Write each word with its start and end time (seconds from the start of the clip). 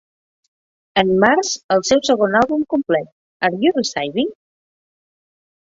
En 1.01 1.11
març, 1.23 1.51
el 1.75 1.85
seu 1.91 2.01
segon 2.09 2.39
àlbum 2.41 2.65
complet, 2.75 3.13
"Are 3.51 3.63
You 3.67 3.77
Receiving?" 3.79 4.35